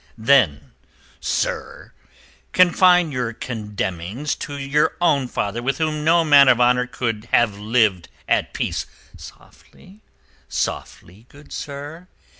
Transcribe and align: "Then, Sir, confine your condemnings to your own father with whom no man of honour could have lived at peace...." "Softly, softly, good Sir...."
"Then, 0.17 0.71
Sir, 1.19 1.91
confine 2.53 3.11
your 3.11 3.33
condemnings 3.33 4.33
to 4.37 4.57
your 4.57 4.97
own 4.99 5.27
father 5.27 5.61
with 5.61 5.77
whom 5.77 6.03
no 6.03 6.25
man 6.25 6.47
of 6.47 6.59
honour 6.59 6.87
could 6.87 7.27
have 7.31 7.59
lived 7.59 8.09
at 8.27 8.51
peace...." 8.51 8.87
"Softly, 9.15 10.01
softly, 10.49 11.27
good 11.29 11.53
Sir...." 11.53 12.07